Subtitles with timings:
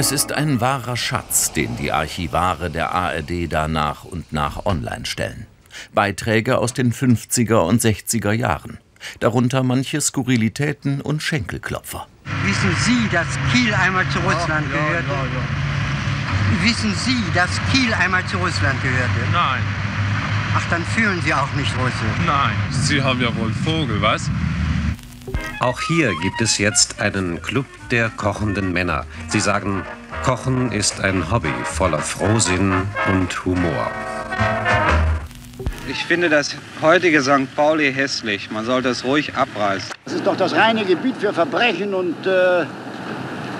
[0.00, 5.06] Es ist ein wahrer Schatz, den die Archivare der ARD da nach und nach online
[5.06, 5.48] stellen.
[5.92, 8.78] Beiträge aus den 50er und 60er Jahren.
[9.18, 12.06] Darunter manche Skurrilitäten und Schenkelklopfer.
[12.44, 15.04] Wissen Sie, dass Kiel einmal zu Russland gehörte?
[15.08, 19.18] Ja, ja, Wissen Sie, dass Kiel einmal zu Russland gehörte?
[19.32, 19.62] Nein.
[20.54, 22.24] Ach, dann fühlen Sie auch nicht Russisch.
[22.24, 22.54] Nein.
[22.70, 24.30] Sie haben ja wohl Vogel, was?
[25.60, 29.06] Auch hier gibt es jetzt einen Club der kochenden Männer.
[29.26, 29.84] Sie sagen,
[30.22, 33.90] Kochen ist ein Hobby voller Frohsinn und Humor.
[35.88, 37.52] Ich finde das heutige St.
[37.56, 38.52] Pauli hässlich.
[38.52, 39.90] Man sollte es ruhig abreißen.
[40.04, 42.64] Das ist doch das reine Gebiet für Verbrechen und äh,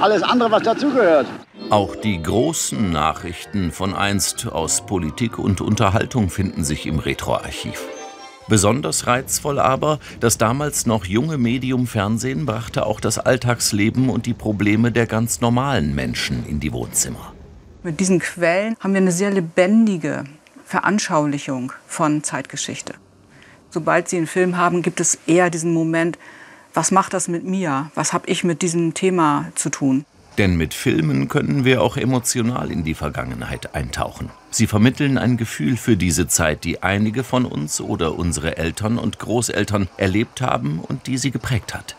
[0.00, 1.26] alles andere, was dazugehört.
[1.70, 7.88] Auch die großen Nachrichten von einst aus Politik und Unterhaltung finden sich im Retroarchiv.
[8.50, 14.34] Besonders reizvoll aber, das damals noch junge Medium Fernsehen brachte auch das Alltagsleben und die
[14.34, 17.32] Probleme der ganz normalen Menschen in die Wohnzimmer.
[17.84, 20.24] Mit diesen Quellen haben wir eine sehr lebendige
[20.64, 22.94] Veranschaulichung von Zeitgeschichte.
[23.70, 26.18] Sobald Sie einen Film haben, gibt es eher diesen Moment,
[26.74, 27.92] was macht das mit mir?
[27.94, 30.04] Was habe ich mit diesem Thema zu tun?
[30.40, 34.30] Denn mit Filmen können wir auch emotional in die Vergangenheit eintauchen.
[34.50, 39.18] Sie vermitteln ein Gefühl für diese Zeit, die einige von uns oder unsere Eltern und
[39.18, 41.94] Großeltern erlebt haben und die sie geprägt hat.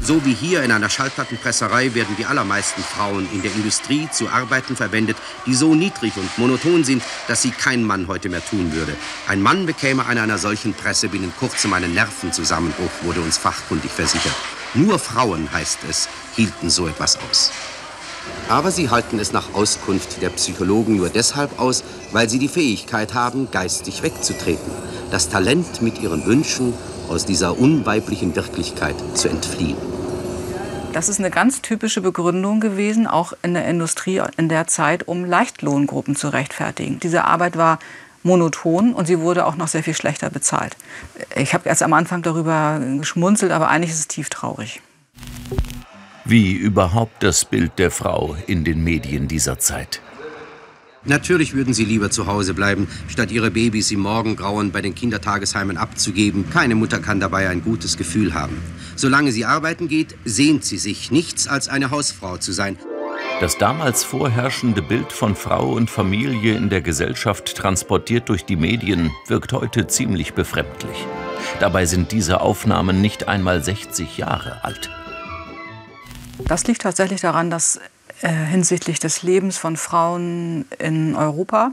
[0.00, 4.74] So wie hier in einer Schallplattenpresserei werden die allermeisten Frauen in der Industrie zu Arbeiten
[4.74, 8.96] verwendet, die so niedrig und monoton sind, dass sie kein Mann heute mehr tun würde.
[9.28, 14.34] Ein Mann bekäme an einer solchen Presse binnen kurzem einen Nervenzusammenbruch, wurde uns fachkundig versichert.
[14.72, 17.52] Nur Frauen, heißt es, hielten so etwas aus.
[18.48, 23.14] Aber sie halten es nach Auskunft der Psychologen nur deshalb aus, weil sie die Fähigkeit
[23.14, 24.70] haben, geistig wegzutreten,
[25.10, 26.74] das Talent mit ihren Wünschen
[27.08, 29.76] aus dieser unweiblichen Wirklichkeit zu entfliehen.
[30.92, 35.24] Das ist eine ganz typische Begründung gewesen, auch in der Industrie in der Zeit, um
[35.24, 37.00] Leichtlohngruppen zu rechtfertigen.
[37.00, 37.78] Diese Arbeit war
[38.22, 40.76] monoton und sie wurde auch noch sehr viel schlechter bezahlt.
[41.34, 44.82] Ich habe erst am Anfang darüber geschmunzelt, aber eigentlich ist es tief traurig
[46.32, 50.00] wie überhaupt das Bild der Frau in den Medien dieser Zeit.
[51.04, 55.76] Natürlich würden sie lieber zu Hause bleiben, statt ihre Babys im Morgengrauen bei den Kindertagesheimen
[55.76, 56.48] abzugeben.
[56.48, 58.56] Keine Mutter kann dabei ein gutes Gefühl haben.
[58.96, 62.78] Solange sie arbeiten geht, sehnt sie sich nichts als eine Hausfrau zu sein.
[63.40, 69.10] Das damals vorherrschende Bild von Frau und Familie in der Gesellschaft transportiert durch die Medien
[69.26, 71.06] wirkt heute ziemlich befremdlich.
[71.60, 74.88] Dabei sind diese Aufnahmen nicht einmal 60 Jahre alt.
[76.38, 77.80] Das liegt tatsächlich daran, dass
[78.22, 81.72] äh, hinsichtlich des Lebens von Frauen in Europa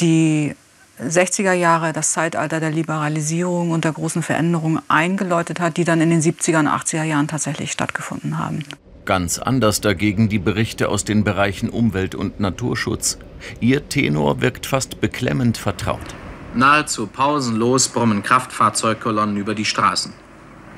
[0.00, 0.54] die
[1.02, 6.10] 60er Jahre das Zeitalter der Liberalisierung und der großen Veränderungen eingeläutet hat, die dann in
[6.10, 8.64] den 70er und 80er Jahren tatsächlich stattgefunden haben.
[9.06, 13.18] Ganz anders dagegen die Berichte aus den Bereichen Umwelt- und Naturschutz.
[13.60, 16.14] Ihr Tenor wirkt fast beklemmend vertraut.
[16.54, 20.12] Nahezu pausenlos brummen Kraftfahrzeugkolonnen über die Straßen.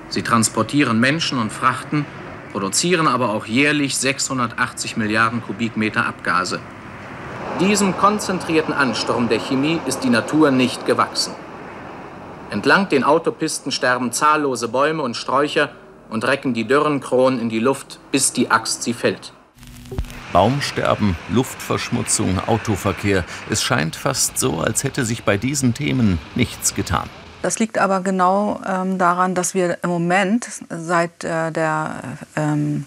[0.08, 2.06] Sie transportieren Menschen und Frachten
[2.52, 6.60] produzieren aber auch jährlich 680 Milliarden Kubikmeter Abgase.
[7.60, 11.34] Diesem konzentrierten Ansturm der Chemie ist die Natur nicht gewachsen.
[12.50, 15.70] Entlang den Autopisten sterben zahllose Bäume und Sträucher
[16.10, 19.32] und recken die dürren Kronen in die Luft, bis die Axt sie fällt.
[20.32, 23.24] Baumsterben, Luftverschmutzung, Autoverkehr.
[23.50, 27.08] Es scheint fast so, als hätte sich bei diesen Themen nichts getan.
[27.42, 32.02] Das liegt aber genau ähm, daran, dass wir im Moment seit äh, der
[32.36, 32.86] ähm,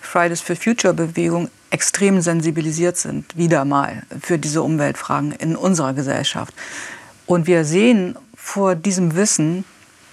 [0.00, 6.54] Fridays for Future Bewegung extrem sensibilisiert sind, wieder mal für diese Umweltfragen in unserer Gesellschaft.
[7.26, 9.64] Und wir sehen vor diesem Wissen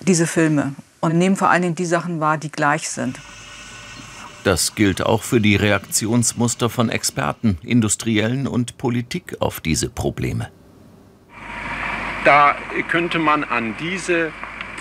[0.02, 3.20] diese Filme und nehmen vor allen Dingen die Sachen wahr, die gleich sind.
[4.44, 10.50] Das gilt auch für die Reaktionsmuster von Experten, Industriellen und Politik auf diese Probleme.
[12.28, 12.58] Da
[12.90, 14.34] könnte man an diese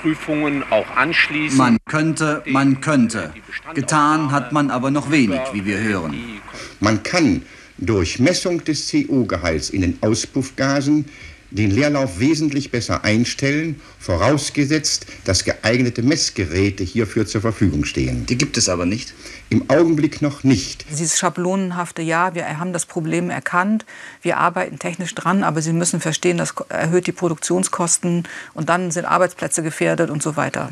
[0.03, 1.57] Prüfungen auch anschließen.
[1.57, 3.33] Man könnte, man könnte.
[3.73, 6.41] Getan hat man aber noch wenig, wie wir hören.
[6.81, 7.43] Man kann
[7.79, 11.05] durch Messung des CO-Gehalts in den Auspuffgasen
[11.51, 18.27] den Leerlauf wesentlich besser einstellen, vorausgesetzt, dass geeignete Messgeräte hierfür zur Verfügung stehen.
[18.27, 19.15] Die gibt es aber nicht.
[19.49, 20.87] Im Augenblick noch nicht.
[20.91, 23.85] Dieses schablonenhafte, ja, wir haben das Problem erkannt,
[24.23, 29.05] wir arbeiten technisch dran, aber Sie müssen verstehen, das erhöht die Produktionskosten und dann sind
[29.05, 30.71] Arbeitsplätze gefährdet und so weiter.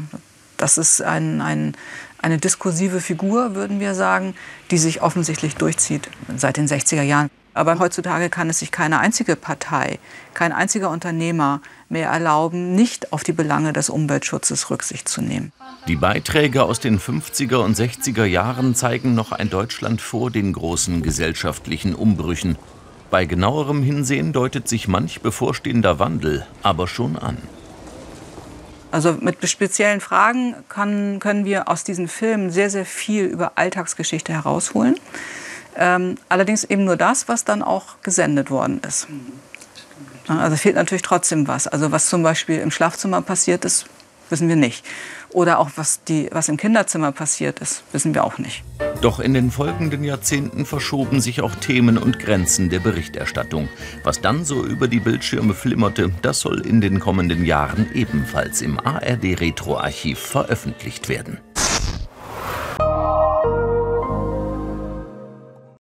[0.57, 1.77] Das ist ein, ein,
[2.19, 4.35] eine diskursive Figur, würden wir sagen,
[4.71, 7.31] die sich offensichtlich durchzieht seit den 60er Jahren.
[7.55, 10.01] Aber heutzutage kann es sich keine einzige Partei,
[10.35, 15.53] kein einziger Unternehmer mehr erlauben, nicht auf die Belange des Umweltschutzes Rücksicht zu nehmen.
[15.87, 21.03] Die Beiträge aus den 50er und 60er Jahren zeigen noch ein Deutschland vor den großen
[21.03, 22.59] gesellschaftlichen Umbrüchen.
[23.11, 27.39] Bei genauerem Hinsehen deutet sich manch bevorstehender Wandel aber schon an.
[28.91, 34.33] Also mit speziellen Fragen kann, können wir aus diesen Filmen sehr, sehr viel über Alltagsgeschichte
[34.33, 34.97] herausholen.
[35.77, 39.09] Ähm, allerdings eben nur das, was dann auch gesendet worden ist.
[40.29, 41.67] Also fehlt natürlich trotzdem was.
[41.67, 43.87] Also was zum Beispiel im Schlafzimmer passiert ist,
[44.31, 44.85] wissen wir nicht.
[45.31, 48.63] Oder auch was, die, was im Kinderzimmer passiert ist, wissen wir auch nicht.
[49.01, 53.69] Doch in den folgenden Jahrzehnten verschoben sich auch Themen und Grenzen der Berichterstattung.
[54.05, 58.79] Was dann so über die Bildschirme flimmerte, das soll in den kommenden Jahren ebenfalls im
[58.79, 61.41] ARD Retroarchiv veröffentlicht werden.